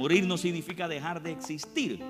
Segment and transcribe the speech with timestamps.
[0.00, 2.02] Morir no significa dejar de existir.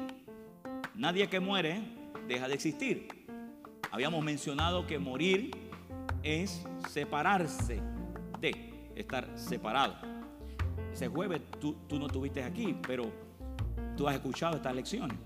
[0.95, 1.83] Nadie que muere
[2.29, 3.09] deja de existir.
[3.91, 5.51] Habíamos mencionado que morir
[6.23, 7.83] es separarse
[8.41, 9.97] de estar separado.
[10.93, 13.11] Ese jueves tú, no estuviste aquí, pero
[13.97, 15.19] tú has escuchado estas lecciones.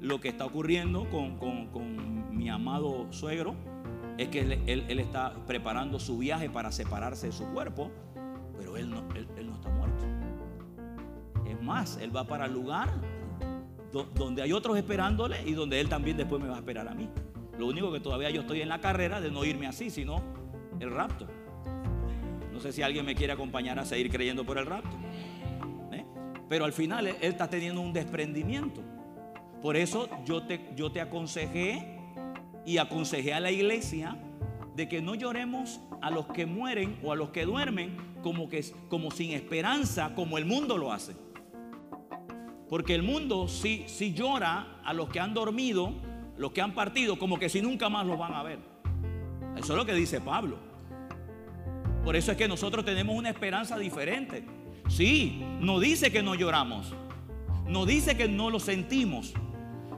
[0.00, 3.56] Lo que está ocurriendo con, mi amado suegro
[4.16, 7.90] es que él, está preparando su viaje para separarse de su cuerpo,
[8.56, 9.25] pero él no, él
[12.00, 12.88] él va para el lugar
[14.14, 17.08] donde hay otros esperándole y donde él también después me va a esperar a mí.
[17.58, 20.22] Lo único que todavía yo estoy en la carrera de no irme así, sino
[20.80, 21.26] el rapto.
[22.52, 24.96] No sé si alguien me quiere acompañar a seguir creyendo por el rapto.
[25.92, 26.04] ¿eh?
[26.48, 28.82] Pero al final él, está teniendo un desprendimiento.
[29.62, 31.98] Por eso yo te, yo te aconsejé
[32.64, 34.18] y aconsejé a la iglesia
[34.74, 38.64] de que no lloremos a los que mueren o a los que duermen como, que,
[38.88, 41.14] como sin esperanza, como el mundo lo hace.
[42.68, 45.92] Porque el mundo sí, sí llora a los que han dormido,
[46.36, 48.58] los que han partido, como que si nunca más los van a ver.
[49.56, 50.58] Eso es lo que dice Pablo.
[52.04, 54.44] Por eso es que nosotros tenemos una esperanza diferente.
[54.88, 56.92] Sí, no dice que no lloramos.
[57.66, 59.32] No dice que no lo sentimos.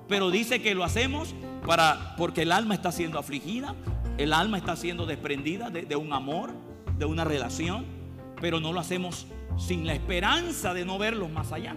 [0.06, 1.34] Pero dice que lo hacemos
[1.66, 3.74] para, porque el alma está siendo afligida.
[4.18, 6.52] El alma está siendo desprendida de, de un amor,
[6.98, 7.86] de una relación.
[8.40, 11.74] Pero no lo hacemos sin la esperanza de no verlos más allá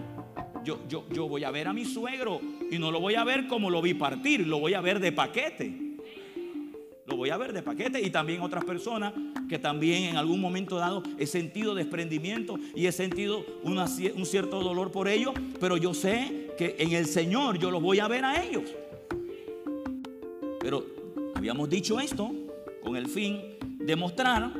[0.64, 3.70] yo, yo, voy a ver a mi suegro y no lo voy a ver como
[3.70, 5.92] lo vi partir, lo voy a ver de paquete.
[7.04, 9.12] Lo voy a ver de paquete y también otras personas
[9.48, 14.92] que también en algún momento dado he sentido desprendimiento y he sentido un cierto dolor
[14.92, 18.42] por ellos, pero yo sé que en el Señor yo los voy a ver a
[18.42, 18.62] ellos.
[20.60, 20.86] Pero
[21.34, 22.30] habíamos dicho esto
[22.82, 23.40] con el fin
[23.78, 24.52] de mostrar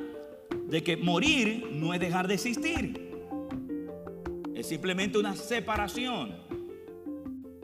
[0.67, 3.11] de que morir no es dejar de existir
[4.61, 6.36] simplemente una separación.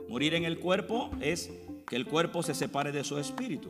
[0.07, 1.51] Morir en el cuerpo es
[1.87, 3.69] que el cuerpo se separe de su espíritu.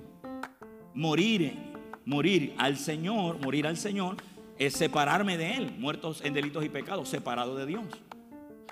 [0.94, 1.58] Morir,
[2.06, 4.18] morir al Señor, morir al Señor
[4.58, 7.86] es separarme de Él, muertos en delitos y pecados, separado de Dios.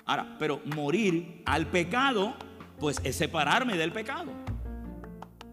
[0.04, 2.34] Ahora, pero morir al pecado,
[2.78, 4.32] pues es separarme del pecado.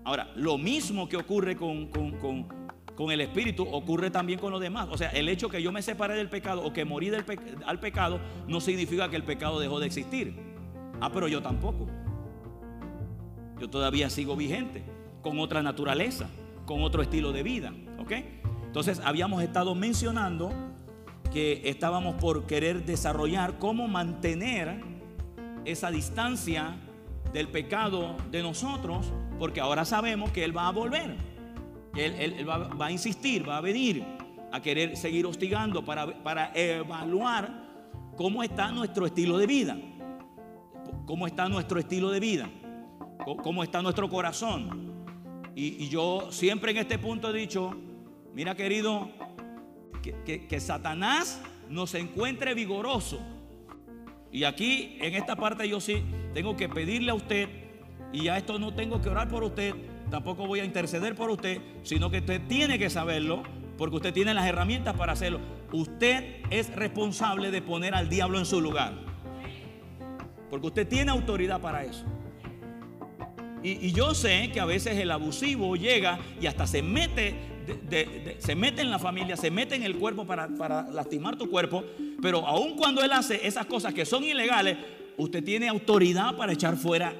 [0.05, 2.47] Ahora, lo mismo que ocurre con, con, con,
[2.95, 4.87] con el Espíritu ocurre también con los demás.
[4.89, 7.25] O sea, el hecho que yo me separé del pecado o que morí del
[7.65, 10.35] al pecado no significa que el pecado dejó de existir.
[11.01, 11.87] Ah, pero yo tampoco.
[13.59, 14.83] Yo todavía sigo vigente,
[15.21, 16.29] con otra naturaleza,
[16.65, 17.73] con otro estilo de vida.
[17.99, 18.13] ¿Ok?
[18.65, 20.51] Entonces habíamos estado mencionando
[21.31, 24.81] que estábamos por querer desarrollar cómo mantener
[25.65, 26.77] esa distancia
[27.33, 31.34] del pecado de nosotros, porque ahora sabemos que Él va a volver.
[31.95, 34.03] Él, va, a insistir, va a venir
[34.51, 37.65] a querer seguir hostigando para, para evaluar
[38.15, 39.77] cómo está nuestro estilo de vida.
[41.05, 42.49] Cómo está nuestro estilo de vida.
[43.43, 44.93] Cómo está nuestro corazón.
[45.55, 47.73] Y, yo siempre en este punto he dicho,
[48.33, 49.09] mira querido,
[50.01, 53.19] que, que Satanás nos encuentre vigoroso.
[54.31, 57.47] Y aquí en esta parte yo sí tengo que pedirle a usted,
[58.11, 59.73] y a esto no tengo que orar por usted,
[60.09, 63.43] tampoco voy a interceder por usted, sino que usted tiene que saberlo,
[63.77, 65.39] porque usted tiene las herramientas para hacerlo.
[65.71, 68.93] Usted es responsable de poner al diablo en su lugar.
[70.49, 72.05] Porque usted tiene autoridad para eso.
[73.63, 77.33] Y, yo sé que a veces el abusivo llega y hasta se mete,
[78.37, 80.47] se mete en la familia, se mete en el cuerpo para,
[80.91, 81.83] lastimar tu cuerpo.
[82.21, 84.77] Pero aun cuando él hace esas cosas que son ilegales,
[85.17, 87.15] usted tiene autoridad para echar fuera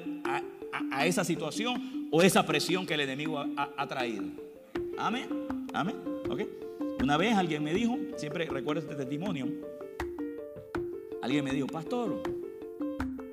[0.92, 4.24] a esa situación o esa presión que el enemigo ha, traído.
[4.98, 5.28] Amén.
[5.72, 5.96] Amén.
[6.30, 6.42] ¿Ok?
[7.02, 9.46] Una vez alguien me dijo, siempre recuerdo este testimonio,
[11.22, 12.22] alguien me dijo, pastor,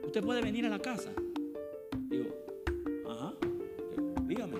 [0.05, 1.11] usted puede venir a la casa.
[2.09, 2.29] Digo,
[3.09, 3.33] ajá,
[4.23, 4.57] dígame.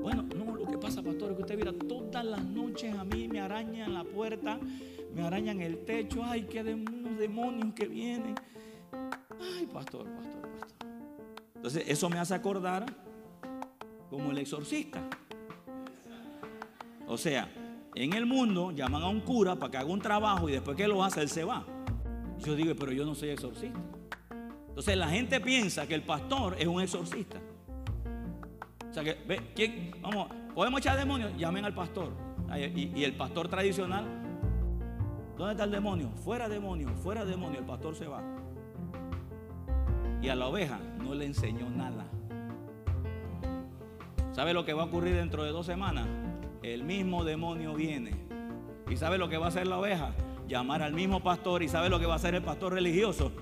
[0.00, 3.28] Bueno, no, lo que pasa, pastor, es que usted mira todas las noches a mí
[3.28, 4.58] me arañan la puerta,
[5.14, 8.34] me arañan el techo, ay, qué demonios que vienen.
[8.92, 10.88] Ay, pastor, pastor, pastor.
[11.54, 12.86] Entonces, eso me hace acordar
[14.10, 15.02] como el exorcista.
[17.06, 17.50] O sea,
[17.94, 20.86] en el mundo llaman a un cura para que haga un trabajo y después que
[20.86, 21.64] lo hace, él se va.
[22.44, 23.80] Yo digo, pero yo no soy exorcista.
[24.68, 27.38] Entonces la gente piensa que el pastor es un exorcista.
[28.88, 29.90] O sea que, ve, ¿quién?
[30.00, 32.12] Vamos, podemos echar demonios, llamen al pastor.
[32.56, 34.06] Y, y, el pastor tradicional,
[35.36, 36.10] ¿dónde está el demonio?
[36.24, 38.22] Fuera demonio, fuera demonio, el pastor se va.
[40.22, 42.06] Y a la oveja no le enseñó nada.
[44.38, 46.06] ¿Sabe lo que va a ocurrir dentro de dos semanas?
[46.62, 48.12] El mismo demonio viene.
[48.88, 50.14] ¿Y sabe lo que va a hacer la oveja?
[50.46, 51.64] Llamar al mismo pastor.
[51.64, 53.32] ¿Y sabe lo que va a hacer el pastor religioso?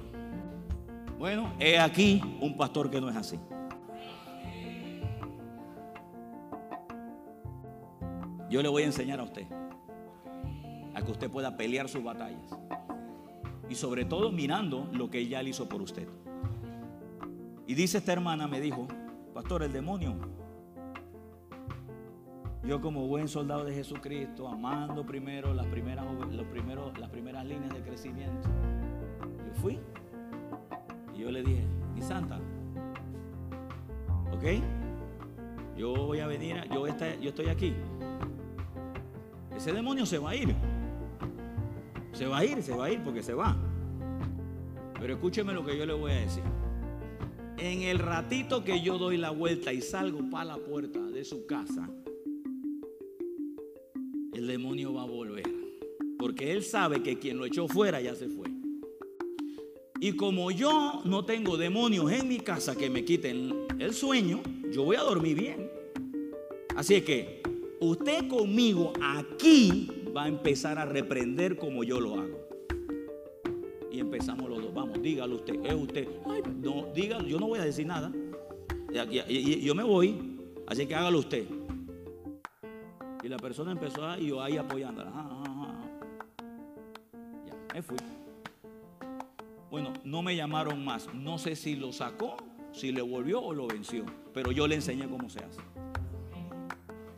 [1.18, 3.38] Bueno, he aquí un pastor que no es así.
[8.48, 9.44] Yo le voy a enseñar a usted
[10.94, 12.58] a que usted pueda pelear sus batallas.
[13.68, 16.08] Y sobre todo mirando lo que ella hizo por usted.
[17.66, 18.88] Y dice esta hermana, me dijo,
[19.34, 20.45] pastor, el demonio.
[22.66, 27.72] Yo como buen soldado de Jesucristo, amando primero las primeras, los primeros, las primeras líneas
[27.72, 28.48] de crecimiento,
[29.46, 29.78] yo fui.
[31.14, 31.64] Y yo le dije,
[31.94, 32.40] mi santa,
[34.32, 34.44] ¿ok?
[35.76, 37.72] Yo voy a venir, yo, yo estoy aquí.
[39.54, 40.52] Ese demonio se va a ir.
[42.12, 43.56] Se va a ir, se va a ir porque se va.
[44.98, 46.42] Pero escúcheme lo que yo le voy a decir.
[47.58, 51.46] En el ratito que yo doy la vuelta y salgo para la puerta de su
[51.46, 51.88] casa,
[54.56, 55.44] demonio va a volver.
[56.18, 58.46] Porque él sabe que quien lo echó fuera ya se fue.
[60.00, 64.40] Y como yo no tengo demonios en mi casa que me quiten el sueño,
[64.72, 65.70] yo voy a dormir bien.
[66.74, 67.42] Así es que
[67.80, 72.48] usted conmigo aquí va a empezar a reprender como yo lo hago.
[73.92, 74.72] Y empezamos los dos.
[74.72, 75.54] Vamos, dígalo usted.
[75.64, 76.08] Es usted.
[76.62, 77.28] no, dígalo.
[77.28, 78.10] Yo no voy a decir nada.
[78.90, 80.38] Yo me voy.
[80.66, 81.46] Así que hágalo usted.
[83.26, 85.10] Y la persona empezó a, yo ahí apoyándola.
[87.44, 87.96] Ya, me fui.
[89.68, 91.12] Bueno, no me llamaron más.
[91.12, 92.36] No sé si lo sacó,
[92.70, 94.04] si le volvió o lo venció.
[94.32, 95.60] Pero yo le enseñé cómo se hace.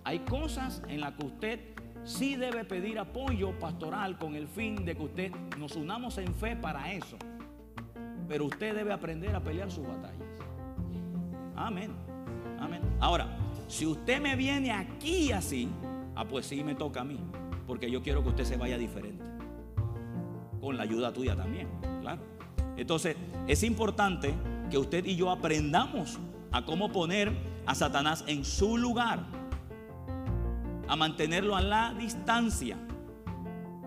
[0.03, 1.61] Hay cosas en las que usted
[2.05, 6.57] sí debe pedir apoyo pastoral con el fin de que usted nos unamos en fe
[6.57, 7.19] para eso.
[8.27, 10.23] Pero usted debe aprender a pelear sus batallas.
[11.55, 11.93] Amén.
[12.59, 12.81] Amén.
[12.99, 13.29] Ahora,
[13.67, 15.69] si usted me viene aquí así,
[16.19, 17.19] ah, pues sí me toca a mí.
[17.67, 19.25] Porque yo quiero que usted se vaya diferente.
[20.61, 21.69] Con la ayuda tuya también,
[22.01, 22.21] claro.
[22.77, 23.17] Entonces,
[23.47, 24.35] es importante
[24.71, 26.19] que usted y yo aprendamos
[26.51, 27.33] a cómo poner
[27.67, 29.21] a Satanás en su lugar
[30.89, 32.77] a mantenerlo a la distancia.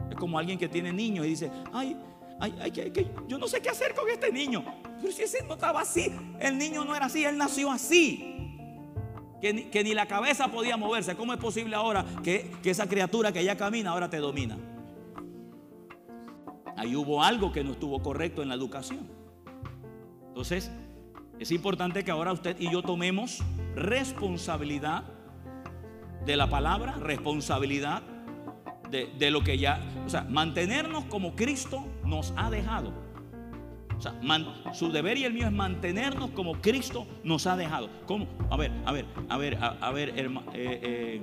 [0.10, 1.98] Es como alguien que tiene niños y dice, ay,
[2.40, 4.64] ay, ay, que, yo no sé qué hacer con este niño.
[5.02, 8.51] Pero si ese no estaba así, el niño no era así, él nació así.
[9.42, 11.16] Que ni, la cabeza podía moverse.
[11.16, 14.58] ¿Cómo es posible ahora que, que esa criatura que ya camina ahora te domina?
[16.78, 19.10] Ahí hubo algo que no estuvo correcto en la educación.
[20.28, 20.72] Entonces,
[21.40, 23.44] es importante que ahora usted y yo tomemos
[23.76, 25.04] responsabilidad
[26.26, 28.04] de la palabra, responsabilidad
[28.92, 32.94] de, lo que ya, o sea, mantenernos como Cristo nos ha dejado.
[34.02, 37.88] O sea, su deber y el mío es mantenernos como Cristo nos ha dejado.
[38.08, 38.28] ¿Cómo?
[38.50, 41.22] A ver, a ver, a ver, a, ver, eh, eh,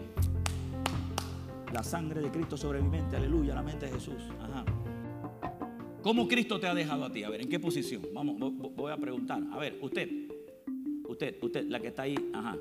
[1.73, 4.23] la sangre de Cristo sobreviviente, aleluya, la mente de Jesús.
[4.41, 4.65] Ajá.
[6.03, 7.25] ¿Cómo Cristo te ha dejado a ti?
[7.25, 8.03] A ver, ¿en qué posición?
[8.15, 8.37] Vamos,
[8.77, 9.43] voy a preguntar.
[9.51, 10.09] A ver, usted,
[11.09, 12.57] usted, usted, la que está ahí, ajá.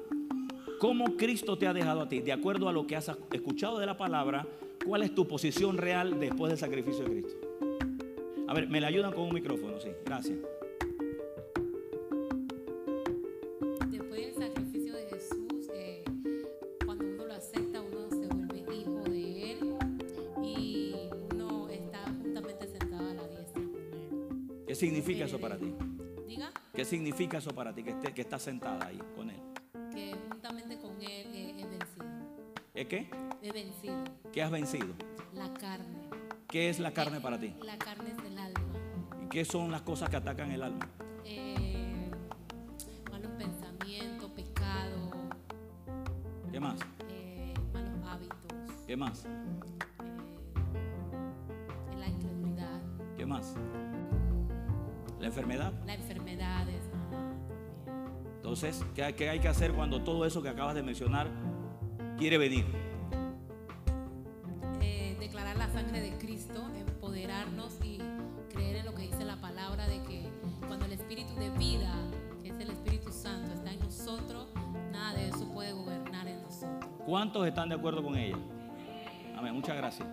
[0.80, 2.22] ¿Cómo Cristo te ha dejado a ti?
[2.22, 4.48] De acuerdo a lo que has escuchado de la palabra,
[4.84, 7.46] ¿cuál es tu posición real después del sacrificio de Cristo?
[8.47, 10.38] A ver, me la ayudan con un micrófono, sí, gracias.
[13.89, 16.03] Después del sacrificio de Jesús, eh,
[16.85, 19.77] cuando uno lo acepta, uno se vuelve hijo de Él
[20.44, 20.95] y
[21.33, 24.63] uno está juntamente sentado a la diestra con Él.
[24.66, 25.73] ¿Qué significa eso para ti?
[26.27, 26.51] ¿Diga?
[26.73, 29.42] ¿Qué significa eso para ti que, esté, que estás sentada ahí con Él?
[32.77, 33.09] ¿Es qué?
[33.42, 34.04] He vencido.
[34.31, 34.94] ¿Qué has vencido?
[35.33, 35.97] La carne.
[36.47, 37.56] ¿Qué es la carne para ti?
[37.63, 38.06] La carne
[39.30, 40.88] qué son las cosas que atacan el alma?
[41.26, 42.10] Eh,
[43.12, 45.12] malos pensamientos, pecado.
[46.52, 46.80] ¿Qué más?
[47.10, 48.38] Eh, malos hábitos.
[48.86, 49.26] ¿Qué más?
[49.26, 49.30] Eh,
[51.98, 52.81] la incredulidad.
[53.18, 53.56] ¿Qué más?
[55.19, 55.74] ¿La enfermedad?
[55.86, 56.90] La enfermedad es.
[58.38, 61.28] Entonces, ¿qué, ¿qué hay que hacer cuando todo eso que acabas de mencionar
[62.18, 62.86] quiere venir?
[77.18, 78.38] ¿Cuántos están de acuerdo con ella?
[79.36, 80.07] Amén, muchas gracias.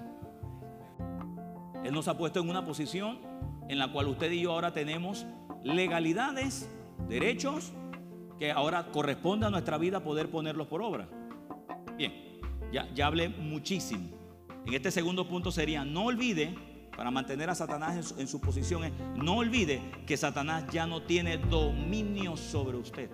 [1.84, 3.18] Él nos ha puesto en una posición
[3.68, 5.26] en la cual usted y yo ahora tenemos
[5.62, 6.70] legalidades,
[7.06, 7.74] derechos,
[8.38, 11.06] que ahora corresponde a nuestra vida poder ponerlos por obra.
[11.98, 12.40] Bien,
[12.72, 14.08] ya, ya hablé muchísimo.
[14.64, 16.54] En este segundo punto sería, no olvide,
[16.96, 22.38] para mantener a Satanás en su, posición, no olvide que Satanás ya no tiene dominio
[22.38, 23.10] sobre usted.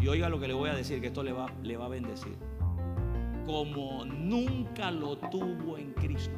[0.00, 1.88] Y oiga lo que le voy a decir, que esto le va, le va a
[1.88, 2.47] bendecir.
[3.48, 6.36] Como nunca lo tuvo en Cristo.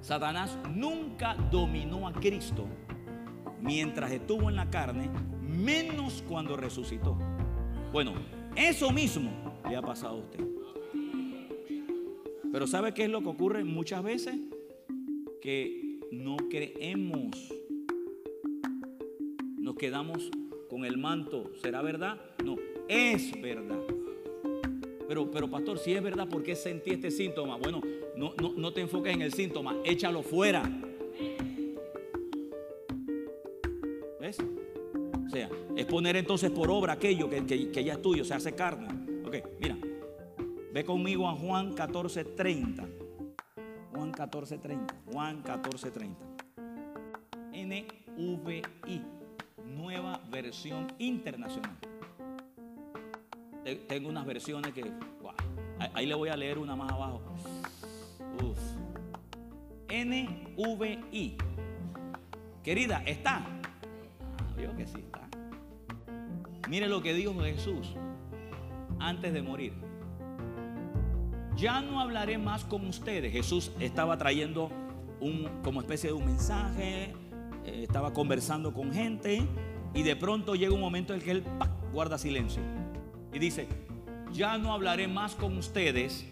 [0.00, 2.68] Satanás nunca dominó a Cristo
[3.60, 5.10] mientras estuvo en la carne,
[5.42, 7.18] menos cuando resucitó.
[7.92, 8.14] Bueno,
[8.54, 9.32] eso mismo
[9.68, 10.46] le ha pasado a usted.
[12.52, 14.36] Pero ¿sabe qué es lo que ocurre muchas veces?
[15.42, 17.52] Que no creemos.
[19.58, 20.30] Nos quedamos
[20.68, 21.50] con el manto.
[21.60, 22.20] ¿Será verdad?
[22.44, 22.54] No,
[22.88, 23.99] es verdad.
[25.10, 27.56] Pero, pastor, si es verdad, ¿por qué sentí este síntoma?
[27.56, 27.80] Bueno,
[28.14, 30.62] no, no, no te enfoques en el síntoma, échalo fuera.
[34.20, 34.38] ¿Ves?
[35.26, 38.54] O sea, es poner entonces por obra aquello que, que ya es tuyo, se hace
[38.54, 38.86] carne.
[39.26, 39.76] Ok, mira,
[40.72, 42.88] ve conmigo a Juan 14:30.
[43.92, 44.94] Juan 14:30.
[45.12, 46.14] Juan 14:30.
[47.52, 49.02] NVI,
[49.76, 51.89] nueva versión internacional.
[53.64, 54.90] Tengo unas versiones que,
[55.94, 57.20] ahí le voy a leer una más abajo.
[58.42, 58.58] Uf.
[59.88, 61.36] NVI.
[62.62, 63.44] Querida, ¿está?
[64.38, 65.28] Ah, que sí está.
[66.68, 67.94] Mire lo que dijo Jesús
[68.98, 69.74] antes de morir.
[71.56, 73.32] Ya no hablaré más con ustedes.
[73.32, 74.70] Jesús estaba trayendo
[75.20, 77.12] un, como especie de un mensaje,
[77.64, 79.46] eh, estaba conversando con gente
[79.92, 81.44] y de pronto llega un momento en que él
[81.92, 82.62] guarda silencio
[83.32, 83.68] y dice,
[84.32, 86.26] ya no hablaré más con ustedes.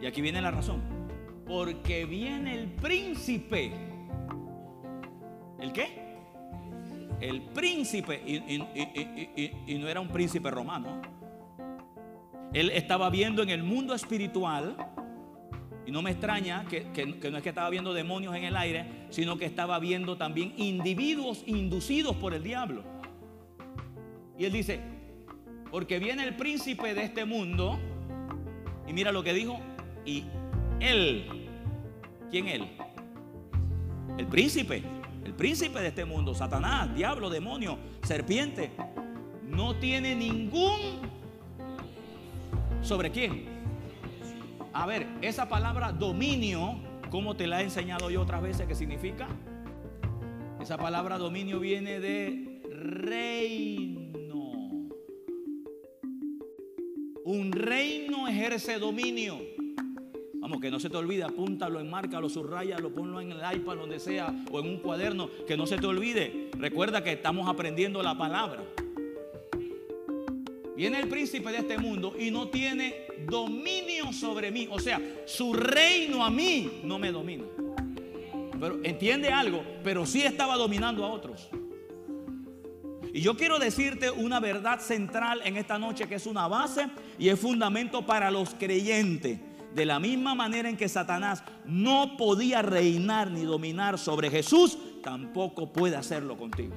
[0.00, 0.82] Y aquí viene la razón.
[1.46, 3.72] Porque viene el príncipe.
[5.60, 6.16] ¿El qué?
[7.20, 8.22] El príncipe.
[8.26, 11.02] Y, no era un príncipe romano.
[12.52, 14.76] Él estaba viendo en el mundo espiritual.
[15.86, 19.06] Y no me extraña que, que, no es que estaba viendo demonios en el aire,
[19.10, 22.82] sino que estaba viendo también individuos inducidos por el diablo.
[24.38, 24.93] Y él dice,
[25.74, 27.80] porque viene el príncipe de este mundo.
[28.86, 29.58] Y mira lo que dijo.
[30.06, 30.22] Y
[30.78, 31.48] él.
[32.30, 32.68] ¿Quién él?
[34.16, 34.84] El príncipe.
[35.24, 36.32] El príncipe de este mundo.
[36.32, 38.70] Satanás, diablo, demonio, serpiente.
[39.48, 40.78] No tiene ningún...
[42.80, 43.44] ¿Sobre quién?
[44.72, 46.76] A ver, esa palabra dominio,
[47.10, 49.26] ¿cómo te la he enseñado yo otras veces que significa?
[50.60, 53.33] Esa palabra dominio viene de reino.
[58.44, 59.40] Ejerce dominio.
[60.34, 64.44] Vamos, que no se te olvide, apúntalo, enmárcalo, subrayalo, ponlo en el iPad, donde sea,
[64.50, 66.50] o en un cuaderno, que no se te olvide.
[66.58, 68.62] Recuerda que estamos aprendiendo la palabra.
[70.76, 74.68] Viene el príncipe de este mundo y no tiene dominio sobre mí.
[74.70, 77.44] O sea, su reino a mí no me domina.
[78.60, 81.48] Pero entiende algo, pero sí estaba dominando a otros.
[83.14, 87.28] Y yo quiero decirte una verdad central en esta noche que es una base y
[87.28, 89.38] es fundamento para los creyentes.
[89.72, 95.72] De la misma manera en que Satanás no podía reinar ni dominar sobre Jesús, tampoco
[95.72, 96.74] puede hacerlo contigo.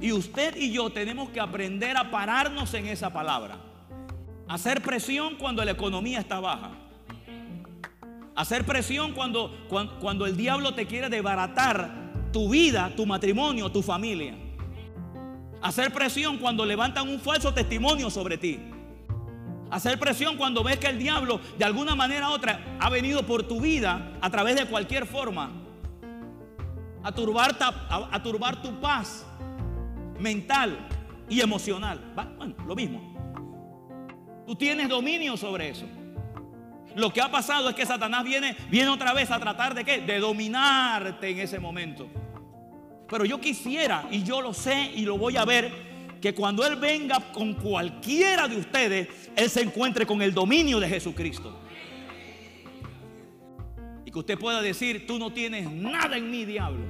[0.00, 3.58] Y usted y yo tenemos que aprender a pararnos en esa palabra.
[4.48, 6.70] Hacer presión cuando la economía está baja.
[8.34, 9.66] Hacer presión cuando,
[10.00, 11.99] cuando, el diablo te quiere desbaratar
[12.32, 14.34] tu vida, tu matrimonio, tu familia.
[15.62, 18.58] Hacer presión cuando levantan un falso testimonio sobre ti.
[19.70, 23.44] Hacer presión cuando ves que el diablo de alguna manera u otra ha venido por
[23.44, 25.52] tu vida a través de cualquier forma.
[27.02, 29.24] A turbar, a, turbar tu paz
[30.18, 30.88] mental
[31.28, 32.00] y emocional.
[32.14, 33.10] Bueno, lo mismo.
[34.46, 35.86] Tú tienes dominio sobre eso.
[36.96, 40.00] Lo que ha pasado es que Satanás viene, viene otra vez a tratar de qué?
[40.00, 42.08] De dominarte en ese momento.
[43.10, 45.72] Pero yo quisiera, y yo lo sé y lo voy a ver,
[46.20, 50.88] que cuando Él venga con cualquiera de ustedes, Él se encuentre con el dominio de
[50.88, 51.58] Jesucristo.
[54.04, 56.84] Y que usted pueda decir, tú no tienes nada en mí, diablo.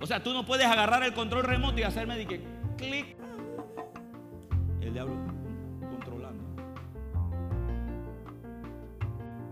[0.00, 2.40] O sea, tú no puedes agarrar el control remoto y hacerme de que
[2.76, 3.16] clic.
[4.80, 5.16] El diablo
[5.90, 6.44] controlando.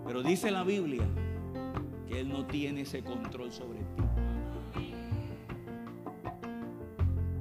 [0.06, 1.06] Pero dice la Biblia
[2.08, 3.89] que Él no tiene ese control sobre ti.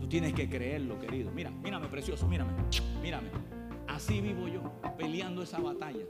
[0.09, 1.31] Tienes que creerlo, querido.
[1.31, 2.51] Mira, mírame, precioso, mírame,
[3.01, 3.29] mírame.
[3.87, 6.05] Así vivo yo, peleando esa batalla.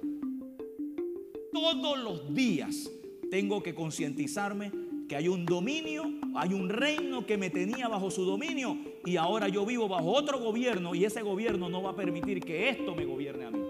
[1.51, 2.89] Todos los días
[3.29, 4.71] tengo que concientizarme
[5.07, 6.03] que hay un dominio,
[6.35, 10.39] hay un reino que me tenía bajo su dominio y ahora yo vivo bajo otro
[10.39, 13.61] gobierno y ese gobierno no va a permitir que esto me gobierne a mí.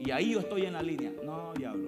[0.00, 1.12] Y ahí yo estoy en la línea.
[1.24, 1.85] No, diablo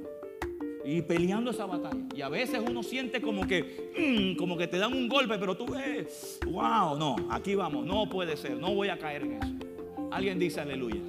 [0.90, 2.00] y peleando esa batalla.
[2.16, 3.92] Y a veces uno siente como que,
[4.34, 8.08] mm, como que te dan un golpe, pero tú ves, wow, no, aquí vamos, no
[8.08, 9.52] puede ser, no voy a caer en eso.
[10.10, 11.00] Alguien dice aleluya.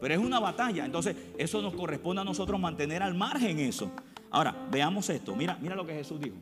[0.00, 3.92] Pero es una batalla, entonces eso nos corresponde a nosotros mantener al margen eso.
[4.28, 5.36] Ahora, veamos esto.
[5.36, 6.36] Mira, mira lo que Jesús dijo.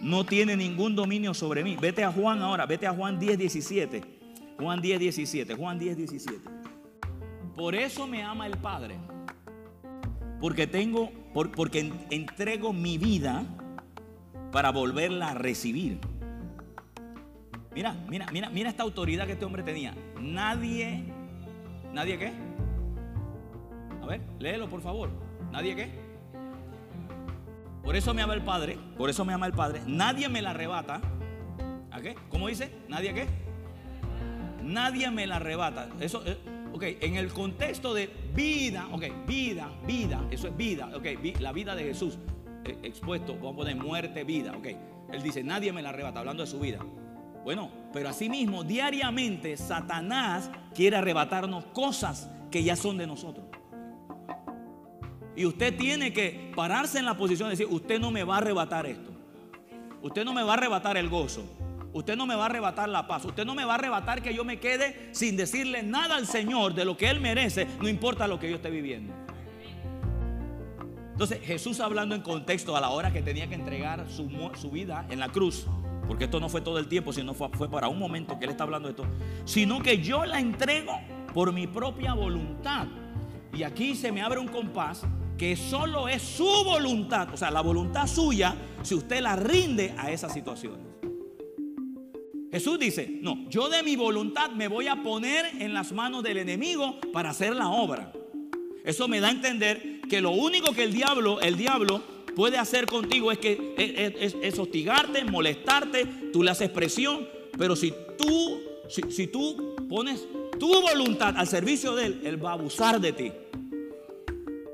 [0.00, 1.76] No tiene ningún dominio sobre mí.
[1.80, 4.02] Vete a Juan ahora, vete a Juan 10, 17.
[4.56, 5.54] Juan 10, 17.
[5.56, 6.40] Juan 10, 17.
[7.56, 8.96] Por eso me ama el Padre.
[10.44, 13.44] Porque tengo, porque entrego mi vida
[14.52, 15.98] para volverla a recibir.
[17.74, 19.94] Mira, mira, mira, mira esta autoridad que este hombre tenía.
[20.20, 21.02] Nadie,
[21.94, 22.32] ¿nadie qué?
[24.02, 25.08] A ver, léelo por favor.
[25.50, 25.88] ¿Nadie qué?
[27.82, 29.80] Por eso me ama el Padre, por eso me ama el Padre.
[29.86, 31.00] Nadie me la arrebata.
[31.90, 32.16] ¿A qué?
[32.28, 32.70] ¿Cómo dice?
[32.90, 33.26] ¿Nadie qué?
[34.62, 35.88] Nadie me la arrebata.
[36.00, 36.36] Eso, eh,
[36.74, 41.06] ok, en el contexto de vida, ok, vida, vida, eso es vida, ok,
[41.38, 42.18] la vida de Jesús
[42.64, 44.66] eh, expuesto, vamos a poner muerte, vida, ok.
[45.12, 46.80] Él dice, nadie me la arrebata, hablando de su vida.
[47.44, 53.46] Bueno, pero asimismo, diariamente Satanás quiere arrebatarnos cosas que ya son de nosotros.
[55.36, 58.38] Y usted tiene que pararse en la posición de decir, usted no me va a
[58.38, 59.12] arrebatar esto.
[60.02, 61.44] Usted no me va a arrebatar el gozo.
[61.94, 63.24] Usted no me va a arrebatar la paz.
[63.24, 66.74] Usted no me va a arrebatar que yo me quede sin decirle nada al Señor
[66.74, 69.14] de lo que Él merece, no importa lo que yo esté viviendo.
[71.12, 74.28] Entonces Jesús hablando en contexto a la hora que tenía que entregar su,
[74.60, 75.68] su vida en la cruz,
[76.08, 78.50] porque esto no fue todo el tiempo, sino fue, fue para un momento que Él
[78.50, 79.06] está hablando de esto,
[79.44, 80.98] sino que yo la entrego
[81.32, 82.88] por mi propia voluntad.
[83.52, 85.02] Y aquí se me abre un compás
[85.38, 90.10] que solo es su voluntad, o sea, la voluntad suya, si usted la rinde a
[90.10, 90.83] esas situaciones.
[92.54, 96.36] Jesús dice, no, yo de mi voluntad me voy a poner en las manos del
[96.36, 98.12] enemigo para hacer la obra.
[98.84, 102.00] Eso me da a entender que lo único que el diablo, el diablo
[102.36, 103.74] puede hacer contigo es que
[104.40, 107.26] es, hostigarte, molestarte, tú le haces presión,
[107.58, 110.24] pero si tú, si, tú pones
[110.56, 113.32] tu voluntad al servicio de él, él va a abusar de ti.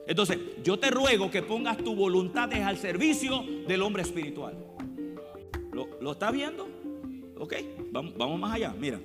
[0.07, 4.55] Entonces, yo te ruego que pongas tu voluntad al servicio del hombre espiritual.
[5.73, 6.80] ¿Lo, lo está viendo?
[7.41, 7.55] Ok,
[7.91, 8.75] vamos, vamos más allá.
[8.79, 9.01] Mira.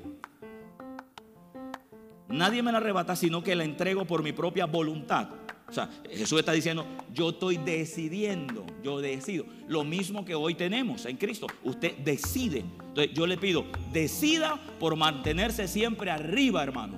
[2.28, 5.30] Nadie me la arrebata, sino que la entrego por mi propia voluntad.
[5.70, 9.46] O sea, Jesús está diciendo, yo estoy decidiendo, yo decido.
[9.70, 11.48] Lo mismo que hoy tenemos en Cristo.
[11.64, 12.60] Usted decide.
[12.60, 16.98] Entonces yo le pido, decida por mantenerse siempre arriba, hermano.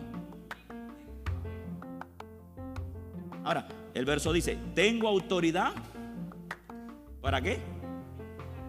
[3.44, 5.74] Ahora, el verso dice, tengo autoridad.
[7.22, 7.60] ¿Para qué?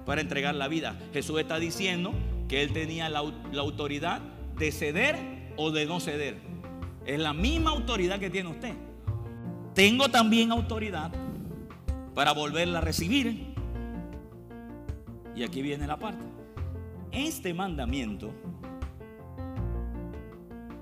[0.04, 0.98] Para entregar la vida.
[1.14, 2.12] Jesús está diciendo
[2.48, 3.20] que él tenía la,
[3.58, 4.20] autoridad
[4.56, 6.38] de ceder o de no ceder.
[7.04, 8.74] Es la misma autoridad que tiene usted.
[9.74, 11.12] Tengo también autoridad
[12.14, 13.54] para volverla a recibir.
[15.36, 16.24] Y aquí viene la parte.
[17.12, 18.32] Este mandamiento,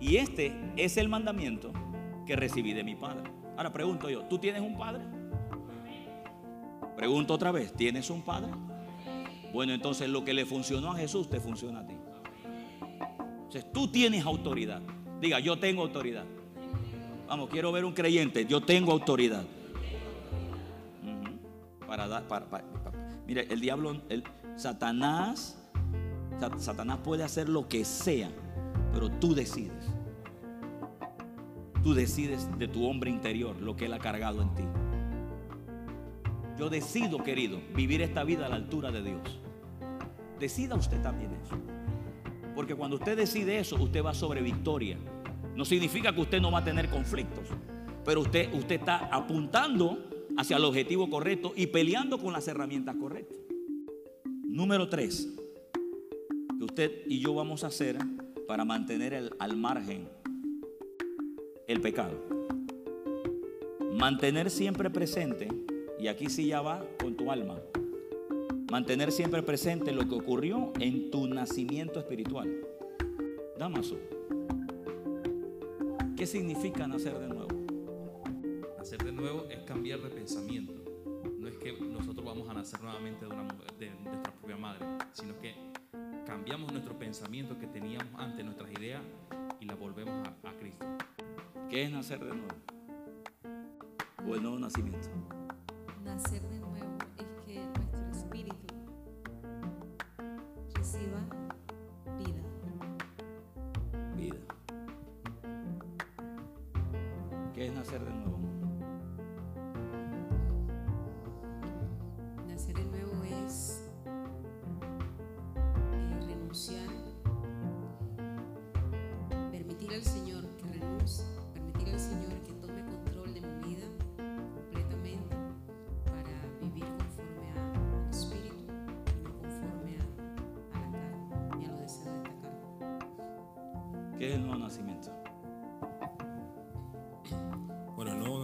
[0.01, 1.73] y este es el mandamiento
[2.27, 3.31] que recibí de mi Padre.
[3.57, 5.03] Ahora pregunto yo, ¿tú tienes un padre?
[6.97, 8.53] Pregunto otra vez, ¿tienes un padre?
[9.53, 11.95] Bueno, entonces lo que le funcionó a Jesús te funciona a ti.
[13.47, 14.83] Entonces tú tienes autoridad.
[15.21, 16.25] Diga, yo tengo autoridad.
[17.27, 18.47] Vamos, quiero ver un creyente.
[18.47, 19.45] Yo tengo autoridad.
[21.87, 22.47] Para dar, para,
[23.27, 24.25] mire, el diablo, el
[24.57, 25.57] Satanás,
[26.59, 28.31] Satanás puede hacer lo que sea,
[28.93, 29.91] pero tú decides.
[31.83, 34.65] Tú decides de tu hombre interior lo que Él ha cargado en ti.
[36.59, 39.41] Yo decido, querido, vivir esta vida a la altura de Dios.
[40.41, 41.57] Decida usted también eso.
[42.55, 44.97] Porque cuando usted decide eso, usted va sobre victoria.
[45.55, 47.49] No significa que usted no va a tener conflictos,
[48.05, 49.99] pero usted, usted está apuntando
[50.37, 53.39] hacia el objetivo correcto y peleando con las herramientas correctas.
[54.45, 55.29] Número tres,
[56.59, 57.99] que usted y yo vamos a hacer
[58.47, 60.09] para mantener al margen
[61.67, 62.23] el pecado.
[63.95, 65.49] Mantener siempre presente,
[65.99, 67.59] y aquí sí ya va con tu alma,
[68.71, 72.51] mantener siempre presente lo que ocurrió en tu nacimiento espiritual.
[73.59, 73.97] Damaso,
[76.17, 77.49] ¿qué significa nacer de nuevo?
[78.77, 80.75] Nacer de nuevo es cambiar de pensamiento.
[81.39, 85.39] No es que nosotros vamos a nacer nuevamente de, una, de, nuestra propia madre, sino
[85.41, 85.55] que
[86.27, 89.03] cambiamos nuestro pensamiento que teníamos antes, nuestras ideas,
[89.61, 90.85] y la volvemos a, a Cristo.
[91.71, 92.55] ¿Qué es nacer de nuevo?
[94.29, 95.36] O el nuevo nacimiento.
[96.17, 96.56] Nacer de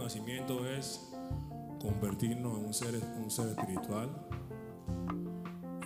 [0.03, 1.09] nacimiento es
[1.81, 4.09] convertirnos en un ser, un ser espiritual.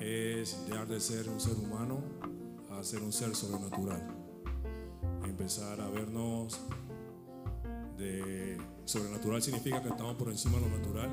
[0.01, 1.99] Es dejar de ser un ser humano
[2.71, 4.01] a ser un ser sobrenatural.
[5.23, 6.59] Empezar a vernos
[7.97, 11.09] de sobrenatural significa que estamos por encima de lo natural,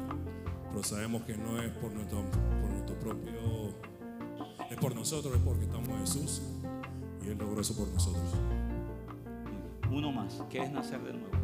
[0.70, 2.22] pero sabemos que no es por nuestro,
[2.60, 3.32] por nuestro propio,
[4.70, 6.42] es por nosotros, es porque estamos en Jesús
[7.22, 8.24] y Él logró eso por nosotros.
[9.90, 10.42] Uno más.
[10.50, 11.43] ¿Qué es nacer de nuevo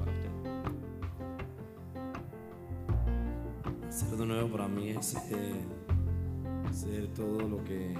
[4.26, 5.52] nuevo para mí es eh,
[6.72, 7.94] ser todo lo que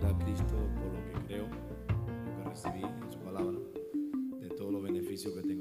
[0.00, 3.58] da Cristo por lo que creo, lo que recibí en su palabra,
[4.40, 5.59] de todos los beneficios que tengo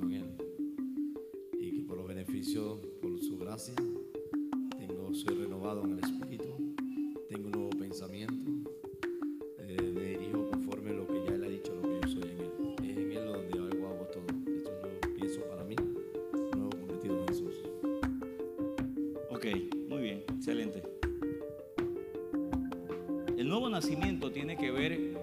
[23.60, 25.17] nuevo nacimiento tiene que ver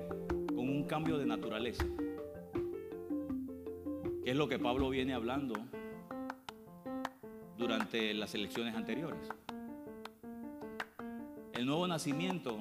[0.49, 1.87] con un cambio de naturaleza,
[4.23, 5.55] que es lo que Pablo viene hablando
[7.57, 9.27] durante las elecciones anteriores.
[11.55, 12.59] El nuevo nacimiento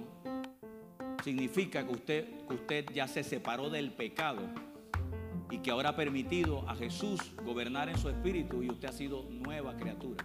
[1.21, 4.43] significa que usted, que usted ya se separó del pecado
[5.51, 9.25] y que ahora ha permitido a Jesús gobernar en su espíritu y usted ha sido
[9.29, 10.23] nueva criatura.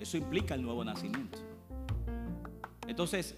[0.00, 1.38] Eso implica el nuevo nacimiento.
[2.88, 3.36] Entonces,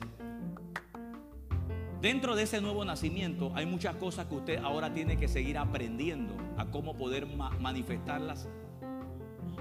[2.02, 6.34] dentro de ese nuevo nacimiento hay muchas cosas que usted ahora tiene que seguir aprendiendo
[6.58, 8.48] a cómo poder ma- manifestarlas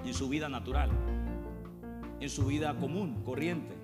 [0.04, 0.89] en su vida natural,
[2.19, 3.75] en su vida común, corriente.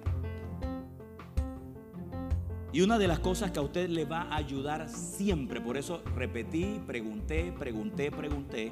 [2.73, 6.01] Y una de las cosas que a usted le va a ayudar siempre, por eso
[6.15, 8.71] repetí, pregunté, pregunté, pregunté,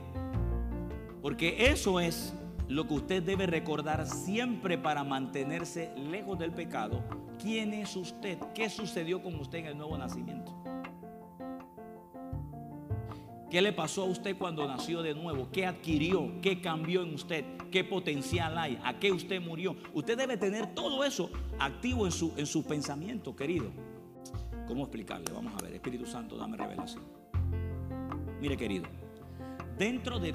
[1.22, 2.34] porque eso es
[2.68, 7.04] lo que usted debe recordar siempre para mantenerse lejos del pecado.
[7.46, 8.40] ¿Quién es usted?
[8.56, 10.52] ¿Qué sucedió con usted en el nuevo nacimiento?
[13.52, 15.50] ¿Qué le pasó a usted cuando nació de nuevo?
[15.52, 16.42] ¿Qué adquirió?
[16.42, 17.46] ¿Qué cambió en usted?
[17.72, 18.80] ¿Qué potencial hay?
[18.84, 19.76] ¿A qué usted murió?
[19.94, 21.30] Usted debe tener todo eso
[21.60, 23.70] activo en su, en su pensamiento, querido.
[24.68, 25.32] ¿Cómo explicarle?
[25.32, 27.04] Vamos a ver, Espíritu Santo, dame revelación.
[28.42, 28.86] Mire, querido,
[29.78, 30.34] dentro de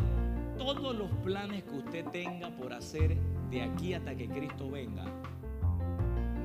[0.56, 3.18] todos los planes que usted tenga por hacer
[3.50, 5.06] de aquí hasta que Cristo venga,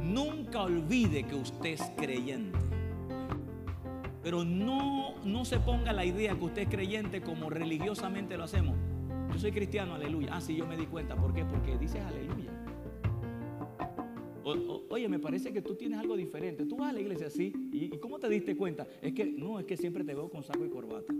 [0.05, 2.57] nunca olvide que usted es creyente.
[4.23, 8.75] Pero no, no se ponga la idea que usted es creyente como religiosamente lo hacemos.
[9.31, 10.29] Yo soy cristiano, aleluya.
[10.31, 11.15] Ah, sí, yo me di cuenta.
[11.15, 11.45] ¿Por qué?
[11.45, 12.51] Porque dices aleluya.
[14.89, 16.65] Oye, me parece que tú tienes algo diferente.
[16.65, 17.51] Tú vas a la iglesia así.
[17.71, 18.87] ¿Y, y cómo te diste cuenta?
[19.01, 21.13] Es que no, es que siempre te veo con saco y corbata.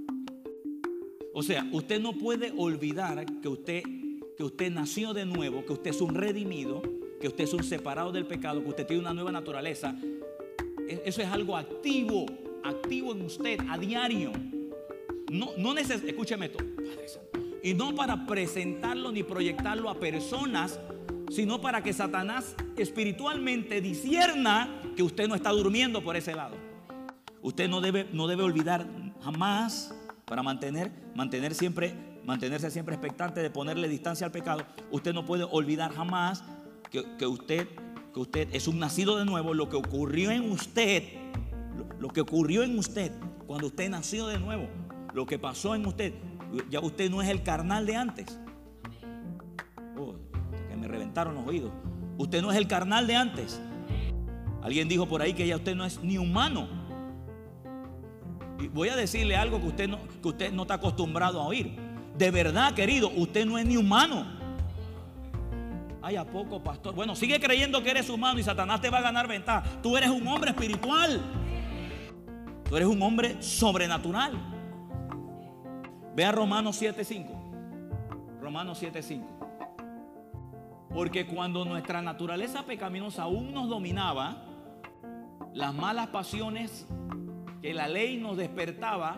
[1.34, 3.84] O sea, usted no puede olvidar que usted,
[4.38, 6.82] que usted nació de nuevo, que usted es un redimido,
[7.19, 9.95] que usted es un separado del pecado, que usted tiene una nueva naturaleza.
[10.88, 12.25] E- Eso es algo activo,
[12.63, 14.32] activo en usted a diario.
[15.32, 16.63] No, no neces escúcheme esto.
[17.63, 20.80] Y no para presentarlo ni proyectarlo a personas,
[21.32, 26.56] sino para que Satanás espiritualmente disierna que usted no está durmiendo por ese lado.
[27.41, 28.88] Usted no debe, no debe olvidar
[29.23, 34.62] jamás para mantener, mantener siempre, mantenerse siempre expectante de ponerle distancia al pecado.
[34.91, 36.43] Usted no puede olvidar jamás
[36.89, 37.67] que, usted,
[38.13, 39.54] que usted es un nacido de nuevo.
[39.54, 41.04] Lo que ocurrió en usted,
[42.00, 43.12] lo, que ocurrió en usted
[43.48, 44.67] cuando usted nació de nuevo,
[45.13, 46.13] lo que pasó en usted,
[46.69, 48.39] ya usted no es el carnal de antes.
[49.98, 50.15] Oh,
[50.69, 51.71] que me reventaron los oídos.
[52.17, 53.60] Usted no es el carnal de antes.
[54.62, 56.67] Alguien dijo por ahí que ya usted no es ni humano.
[58.60, 59.89] Y voy a decirle algo que usted
[60.21, 61.76] que usted no está acostumbrado a oír.
[62.17, 64.26] De verdad, querido, usted no es ni humano.
[66.06, 66.94] Ay, ¿a poco, pastor?
[66.94, 69.63] Bueno, sigue creyendo que eres humano y Satanás te va a ganar ventaja.
[69.82, 71.20] Tú eres un hombre espiritual.
[72.70, 74.34] Tú eres un hombre sobrenatural.
[76.15, 78.39] Ve a Romanos 7.5.
[78.39, 79.24] Romanos 7.5.
[80.94, 84.44] Porque cuando nuestra naturaleza pecaminosa aún nos dominaba,
[85.56, 86.86] las malas pasiones
[87.63, 89.18] que la ley nos despertaba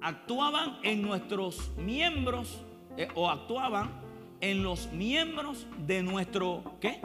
[0.00, 2.66] actuaban en nuestros miembros
[2.96, 4.09] eh, o actuaban
[4.40, 7.00] en los miembros de nuestro ¿qué?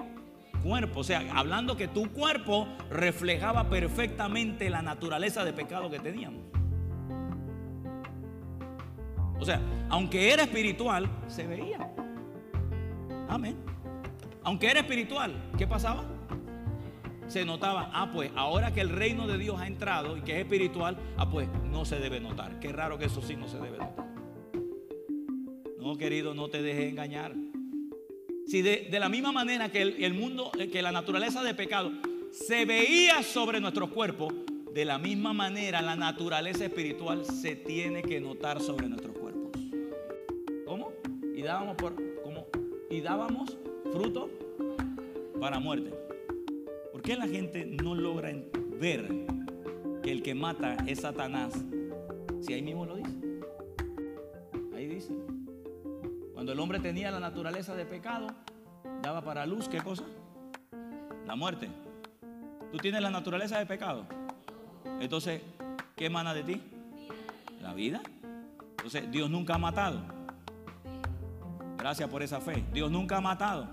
[0.63, 1.02] cuerpo.
[1.02, 6.41] O sea, hablando que tu cuerpo reflejaba perfectamente la naturaleza de pecado que teníamos.
[9.39, 11.91] O sea, aunque era espiritual, se veía.
[13.30, 13.58] Amén.
[14.43, 16.04] Aunque era espiritual, ¿qué pasaba?
[17.28, 20.39] Se notaba, ah, pues ahora que el reino de Dios ha entrado y que es
[20.39, 22.60] espiritual, Ah, pues no se debe notar.
[22.60, 24.05] Qué raro que eso sí no se debe notar.
[25.86, 27.36] No, querido, no te dejes engañar.
[28.48, 31.91] Si de, la misma manera que el, el mundo, eh, que la naturaleza de pecado
[32.32, 34.34] se veía sobre nuestros cuerpos,
[34.74, 39.52] de la misma manera la naturaleza espiritual se tiene que notar sobre nuestros cuerpos.
[40.65, 40.91] ¿Cómo?
[41.36, 41.93] Y dábamos por
[42.24, 42.48] ¿cómo?
[42.89, 43.56] Y dábamos
[43.91, 44.32] fruto
[45.39, 45.93] para muerte.
[46.91, 48.34] ¿Por qué la gente no logra
[48.80, 49.08] ver
[50.02, 51.54] que el que mata es Satanás?
[52.41, 53.14] Si ahí mismo lo dice.
[56.46, 58.28] Cuando el hombre tenía la naturaleza de pecado,
[59.02, 60.04] daba para luz, ¿qué cosa?
[61.26, 61.70] La muerte.
[62.72, 64.06] ¿Tú tienes la naturaleza de pecado?
[65.00, 65.42] Entonces,
[65.96, 66.62] ¿qué emana de ti?
[67.64, 68.00] La vida.
[68.78, 70.02] Entonces, Dios nunca ha matado.
[71.80, 72.64] Gracias por esa fe.
[72.72, 73.68] Dios nunca ha matado.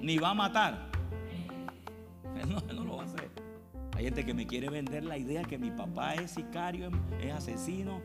[0.00, 0.86] Ni va a matar.
[2.48, 3.28] No, no lo va a hacer.
[3.94, 8.00] Hay gente que me quiere vender la idea que mi papá es sicario, es asesino.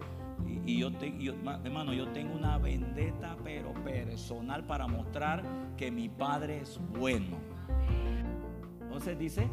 [0.69, 1.13] Y, yo, te-
[1.63, 5.41] hermano, yo tengo una vendetta, pero personal, para mostrar
[5.75, 7.37] que mi padre es bueno.
[8.83, 9.49] Entonces dice,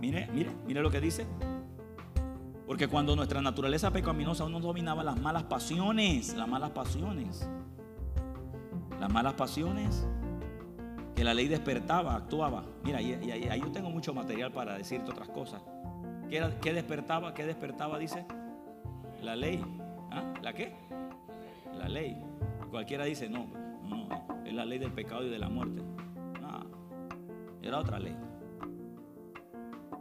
[0.00, 1.24] mire, mire, mire lo que dice.
[2.66, 7.48] Porque cuando nuestra naturaleza pecaminosa aún no dominaba las malas pasiones, las malas pasiones,
[8.98, 10.04] las malas pasiones
[11.14, 12.64] que la ley despertaba, actuaba.
[12.82, 15.62] Mira, ahí yo tengo mucho material para decirte otras cosas.
[16.28, 17.34] ¿Qué, era- qué despertaba?
[17.34, 18.00] ¿Qué despertaba?
[18.00, 18.26] Dice
[19.22, 19.64] la ley.
[20.10, 20.34] ¿Ah?
[20.42, 20.74] ¿La qué?
[21.76, 22.22] La ley.
[22.70, 23.46] Cualquiera dice, no,
[23.84, 25.82] no, no, es la ley del pecado y de la muerte.
[26.40, 26.66] No,
[27.62, 28.16] era otra ley.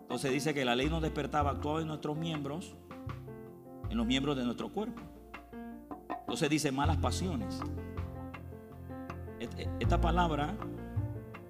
[0.02, 2.76] Entonces dice que la ley nos despertaba, actuaba en nuestros miembros,
[3.90, 5.02] en los miembros de nuestro cuerpo.
[6.22, 7.62] Entonces dice malas pasiones.
[9.40, 10.56] Et- Esta palabra,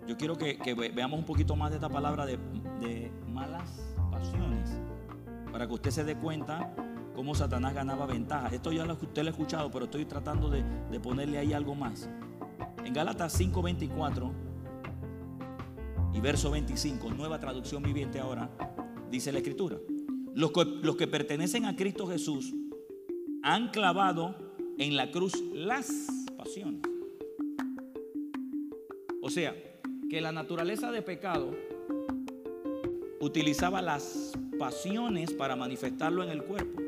[0.07, 4.79] yo quiero que, que ve- veamos un poquito más de esta palabra de malas pasiones,
[5.51, 6.73] para que usted se dé cuenta
[7.15, 8.49] cómo Satanás ganaba ventaja.
[8.49, 10.63] Esto ya lo, usted lo ha escuchado, pero estoy tratando de,
[10.99, 12.09] ponerle ahí algo más.
[12.83, 14.31] En Gálatas 5:24
[16.13, 18.49] y verso 25, nueva traducción viviente ahora,
[19.09, 19.77] dice la escritura.
[20.33, 22.53] Los que pertenecen a Cristo Jesús
[23.41, 24.35] han clavado
[24.77, 26.81] en la cruz las pasiones.
[29.21, 29.55] O sea,
[30.09, 31.55] que la naturaleza de pecado
[33.19, 36.84] utilizaba las pasiones para manifestarlo en el cuerpo.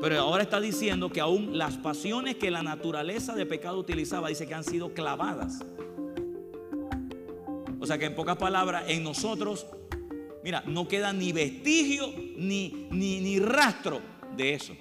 [0.00, 4.46] Pero ahora está diciendo que aún las pasiones que la naturaleza de pecado utilizaba, dice
[4.46, 5.64] que han sido clavadas.
[7.80, 9.66] O sea que en pocas palabras, en nosotros,
[10.44, 12.06] mira, no queda ni vestigio
[12.36, 14.00] ni, ni, ni rastro
[14.36, 14.76] de eso.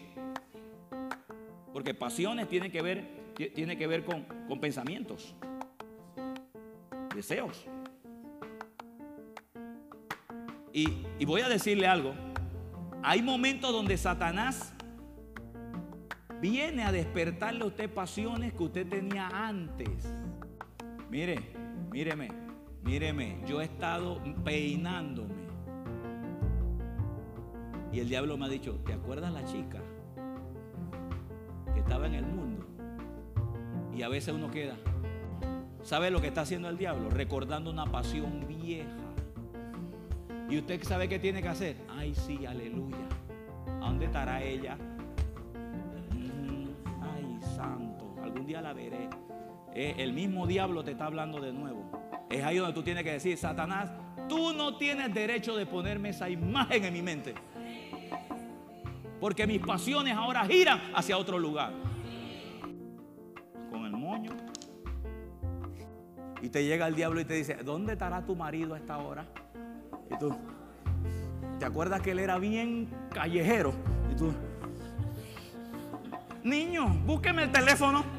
[1.73, 5.33] Porque pasiones tienen que ver, ti- tiene que ver con, con pensamientos,
[7.15, 7.65] deseos.
[10.73, 12.13] Y, y voy a decirle algo.
[13.03, 14.73] Hay momentos donde Satanás
[16.41, 20.07] viene a despertarle a usted pasiones que usted tenía antes.
[21.09, 21.39] Mire,
[21.91, 22.29] míreme,
[22.83, 25.47] míreme, yo he estado peinándome.
[27.91, 29.81] Y el diablo me ha dicho, ¿te acuerdas la chica
[31.73, 32.65] que estaba en el mundo?
[33.95, 34.75] Y a veces uno queda,
[35.81, 37.09] ¿sabe lo que está haciendo el diablo?
[37.09, 38.91] Recordando una pasión vieja.
[40.49, 41.77] Y usted sabe qué tiene que hacer.
[41.89, 43.07] Ay, sí, aleluya.
[43.81, 44.77] ¿A dónde estará ella?
[48.47, 49.09] Día la veré.
[49.73, 51.91] Eh, el mismo diablo te está hablando de nuevo.
[52.29, 53.91] Es ahí donde tú tienes que decir, Satanás,
[54.27, 57.35] tú no tienes derecho de ponerme esa imagen en mi mente.
[59.19, 61.73] Porque mis pasiones ahora giran hacia otro lugar.
[63.69, 64.31] Con el moño.
[66.41, 69.25] Y te llega el diablo y te dice, ¿dónde estará tu marido a esta hora?
[70.09, 70.35] Y tú,
[71.59, 73.73] ¿te acuerdas que él era bien callejero?
[74.11, 74.31] Y tú,
[76.43, 78.16] niño, búsqueme el teléfono.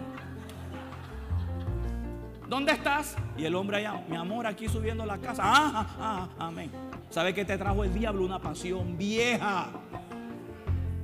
[2.48, 3.14] ¿Dónde estás?
[3.36, 5.42] Y el hombre allá, mi amor, aquí subiendo la casa.
[5.44, 6.70] Ah, ah, ah, amén.
[7.10, 8.24] ¿Sabe qué te trajo el diablo?
[8.24, 9.68] Una pasión vieja.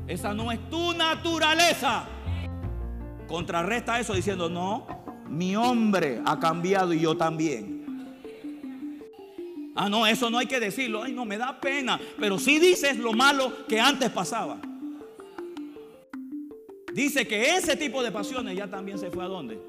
[0.06, 2.04] Esa no es tu naturaleza.
[3.26, 4.86] Contrarresta eso diciendo, no,
[5.28, 7.74] mi hombre ha cambiado y yo también.
[9.76, 11.02] Ah, no, eso no hay que decirlo.
[11.02, 12.00] Ay, no, me da pena.
[12.18, 14.58] Pero sí dices lo malo que antes pasaba.
[16.94, 19.60] Dice que ese tipo de pasiones ya también se fue a dónde?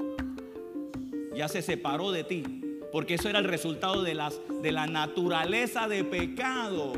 [1.35, 2.43] Ya se separó de ti.
[2.91, 6.93] Porque eso era el resultado de, las, de la naturaleza de pecado.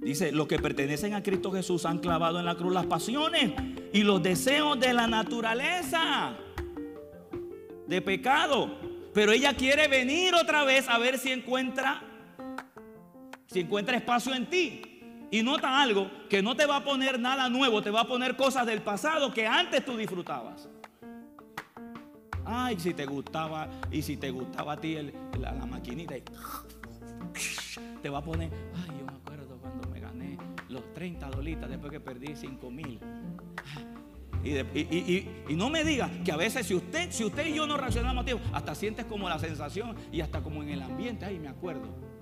[0.00, 3.52] Dice, los que pertenecen a Cristo Jesús han clavado en la cruz las pasiones
[3.92, 6.36] y los deseos de la naturaleza
[7.86, 8.76] de pecado.
[9.14, 12.02] Pero ella quiere venir otra vez a ver si encuentra
[13.54, 14.82] si encuentra espacio en ti.
[15.30, 18.36] Y nota algo, que no te va a poner nada nuevo, te va a poner
[18.36, 20.68] cosas del pasado que antes tú disfrutabas.
[22.44, 24.96] Ay, si te gustaba, y si te gustaba a ti
[25.38, 26.22] la, maquinita, y
[28.02, 31.90] te va a poner, ay, yo me acuerdo cuando me gané los 30 dolitas después
[31.90, 33.00] que perdí 5 mil.
[34.44, 38.22] Y no me diga que a veces si usted, si usted y yo no reaccionamos
[38.22, 41.48] a tiempo, hasta sientes como la sensación y hasta como en el ambiente, ay, me
[41.48, 42.13] acuerdo.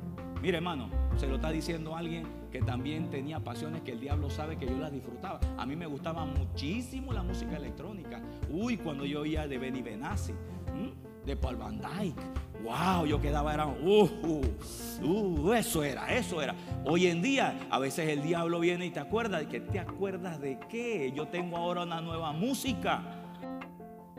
[0.42, 4.59] Mire, hermano, se lo está diciendo alguien que también tenía pasiones que el diablo sabe
[4.59, 5.38] que yo las disfrutaba.
[5.57, 8.20] A mí me gustaba muchísimo la música electrónica.
[8.50, 10.33] Uy, cuando yo oía de Benny Benassi,
[11.24, 12.20] de Paul Van Dyke.
[12.64, 16.57] Wow, yo quedaba, era, uh, uh, uh, eso era, eso era.
[16.85, 19.46] Hoy en día, a veces el diablo viene y te acuerdas.
[19.46, 21.12] ¿Que te acuerdas de qué?
[21.14, 23.00] Yo tengo ahora una nueva música.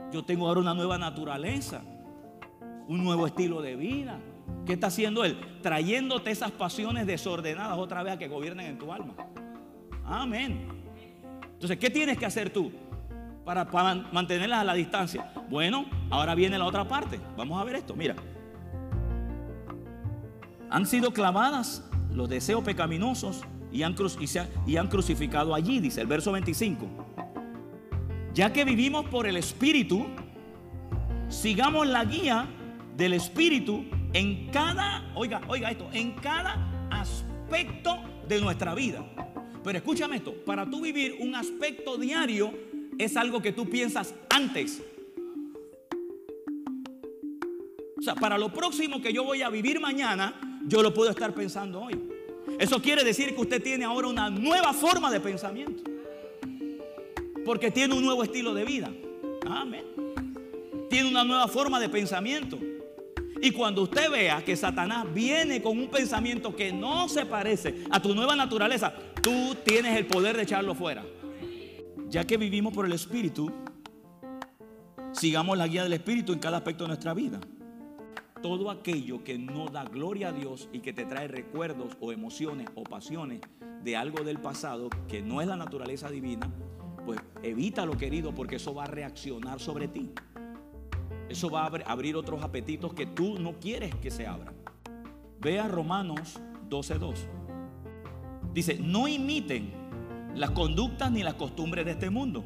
[0.09, 1.81] Yo tengo ahora una nueva naturaleza.
[2.87, 4.21] Un nuevo estilo de vida.
[4.65, 5.37] ¿Qué está haciendo Él?
[5.61, 9.13] Trayéndote esas pasiones desordenadas otra vez a que gobiernen en tu alma.
[10.05, 10.67] Amén.
[11.53, 12.71] Entonces, ¿qué tienes que hacer tú
[13.45, 13.65] para,
[14.11, 15.31] mantenerlas a la distancia?
[15.49, 17.19] Bueno, ahora viene la otra parte.
[17.37, 17.95] Vamos a ver esto.
[17.95, 18.15] Mira.
[20.69, 23.95] Han sido clavadas los deseos pecaminosos y han,
[24.65, 26.87] y han crucificado allí, dice el verso 25.
[28.33, 30.07] Ya que vivimos por el Espíritu,
[31.27, 32.47] sigamos la guía
[32.97, 39.03] del Espíritu en cada, oiga, oiga esto, en cada aspecto de nuestra vida.
[39.63, 42.53] Pero escúchame esto, para tú vivir un aspecto diario
[42.97, 44.83] es algo que tú piensas antes.
[47.97, 51.33] O sea, para lo próximo que yo voy a vivir mañana, yo lo puedo estar
[51.33, 51.97] pensando hoy.
[52.59, 55.83] Eso quiere decir que usted tiene ahora una nueva forma de pensamiento.
[57.45, 58.91] Porque tiene un nuevo estilo de vida.
[59.47, 59.85] Amén.
[60.89, 62.59] Tiene una nueva forma de pensamiento.
[63.43, 68.01] Y cuando usted vea que Satanás viene con un pensamiento que no se parece a
[68.01, 71.03] tu nueva naturaleza, tú tienes el poder de echarlo fuera.
[72.07, 73.51] Ya que vivimos por el Espíritu,
[75.11, 77.41] sigamos la guía del Espíritu en cada aspecto de nuestra vida.
[78.41, 82.69] Todo aquello que no da gloria a Dios y que te trae recuerdos o emociones
[82.75, 83.41] o pasiones
[83.83, 86.49] de algo del pasado que no es la naturaleza divina,
[87.05, 90.13] pues evítalo querido porque eso va a reaccionar sobre ti.
[91.29, 94.53] Eso va a abr- abrir otros apetitos que tú no quieres que se abran.
[95.39, 97.15] Vea Romanos 12:2.
[98.53, 99.71] Dice, no imiten
[100.35, 102.43] las conductas ni las costumbres de este mundo.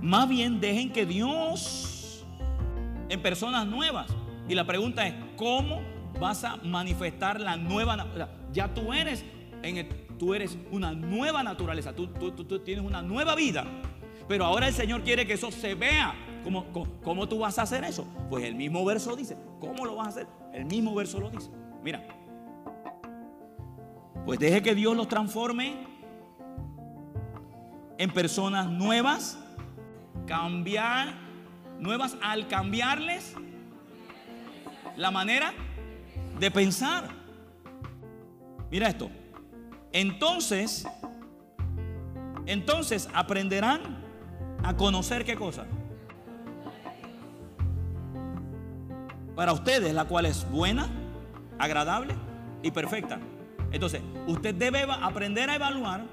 [0.00, 2.24] Más bien dejen que Dios
[3.08, 4.06] en personas nuevas.
[4.48, 5.80] Y la pregunta es, ¿cómo
[6.18, 9.24] vas a manifestar la nueva na- o sea, Ya tú eres,
[10.18, 12.08] tú eres una nueva naturaleza, tú
[12.64, 13.64] tienes una nueva vida.
[14.26, 16.14] Pero ahora el Señor quiere que eso se vea.
[16.42, 18.06] ¿Cómo, tú vas a hacer eso?
[18.28, 19.36] Pues el mismo verso dice.
[19.60, 20.26] ¿Cómo lo vas a hacer?
[20.52, 21.50] El mismo verso lo dice.
[21.82, 22.02] Mira.
[24.24, 25.86] Pues deje que Dios los transforme
[27.98, 29.38] en personas nuevas.
[30.26, 31.14] Cambiar,
[31.78, 33.34] nuevas al cambiarles
[34.96, 35.52] la manera
[36.38, 37.08] de pensar.
[38.70, 39.10] Mira esto.
[39.92, 40.86] Entonces,
[42.46, 43.98] entonces aprenderán
[44.62, 45.66] a conocer qué cosa.
[49.40, 50.86] Para ustedes, la cual es buena,
[51.58, 52.14] agradable
[52.62, 53.18] y perfecta.
[53.72, 56.04] Entonces, usted debe aprender a evaluar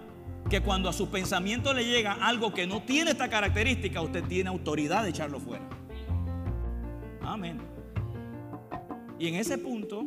[0.50, 4.50] que cuando a su pensamiento le llega algo que no tiene esta característica, usted tiene
[4.50, 5.68] autoridad de echarlo fuera.
[7.20, 7.60] Amén.
[9.20, 10.06] Y en ese punto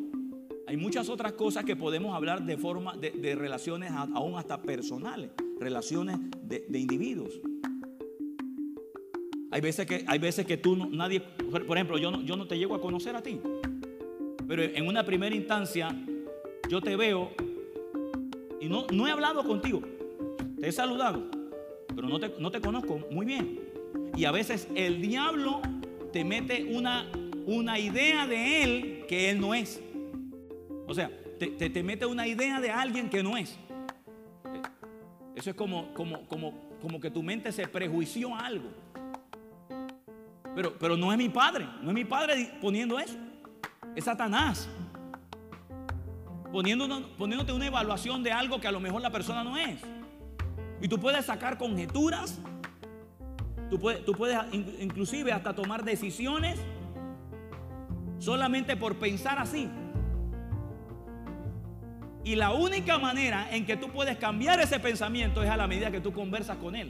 [0.66, 6.16] hay muchas otras cosas que podemos hablar de forma de, relaciones aún hasta personales, relaciones
[6.40, 7.38] de individuos.
[9.52, 12.56] Hay veces que hay veces que tú nadie, por ejemplo, yo no, yo no te
[12.56, 13.40] llego a conocer a ti,
[14.46, 15.88] pero en una primera instancia
[16.68, 17.30] yo te veo
[18.60, 19.82] y no, no he hablado contigo,
[20.60, 21.24] te he saludado,
[21.94, 23.58] pero no te, no te conozco muy bien.
[24.16, 25.60] Y a veces el diablo
[26.12, 27.10] te mete una,
[27.46, 29.82] una idea de él que él no es.
[30.86, 33.58] O sea, te, te- te mete una idea de alguien que no es.
[35.34, 38.68] Eso es como, como, como, como que tu mente se prejuició a algo.
[40.54, 43.16] Pero, pero no es mi padre, no es mi padre poniendo eso.
[43.94, 44.68] Es Satanás.
[46.52, 49.80] Poniéndote una evaluación de algo que a lo mejor la persona no es.
[50.80, 52.40] Y tú puedes sacar conjeturas.
[53.68, 56.58] Tú puedes, tú puedes in- inclusive hasta tomar decisiones
[58.18, 59.68] solamente por pensar así.
[62.24, 65.90] Y la única manera en que tú puedes cambiar ese pensamiento es a la medida
[65.92, 66.88] que tú conversas con él.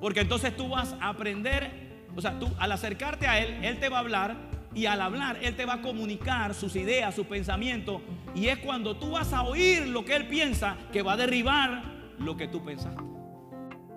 [0.00, 1.81] Porque entonces tú vas a aprender,
[2.14, 4.36] o sea, tú al acercarte a él, él te va a hablar
[4.74, 8.00] y al hablar él te va a comunicar sus ideas, sus pensamientos
[8.34, 11.82] Y es cuando tú vas a oír lo que Él piensa que va a derribar
[12.18, 13.02] lo que tú pensaste.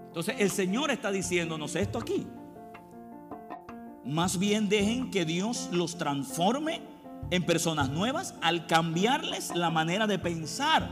[0.08, 2.28] Entonces el Señor está diciéndonos esto aquí.
[4.06, 6.82] Más bien dejen que Dios los transforme
[7.32, 10.90] en personas nuevas al cambiarles la manera de pensar.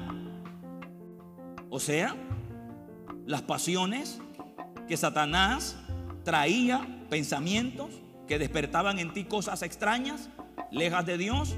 [1.69, 2.15] O sea,
[3.25, 4.19] las pasiones
[4.87, 5.77] que Satanás
[6.23, 7.89] traía, pensamientos
[8.27, 10.29] que despertaban en ti cosas extrañas,
[10.71, 11.55] lejas de Dios,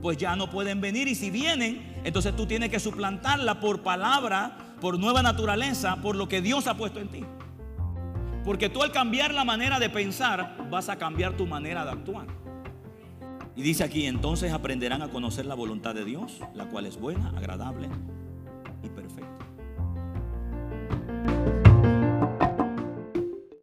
[0.00, 1.08] pues ya no pueden venir.
[1.08, 6.28] Y si vienen, entonces tú tienes que suplantarla por palabra, por nueva naturaleza, por lo
[6.28, 7.24] que Dios ha puesto en ti.
[8.44, 12.26] Porque tú al cambiar la manera de pensar, vas a cambiar tu manera de actuar.
[13.56, 17.30] Y dice aquí, entonces aprenderán a conocer la voluntad de Dios, la cual es buena,
[17.30, 17.88] agradable
[18.84, 19.26] y perfecta.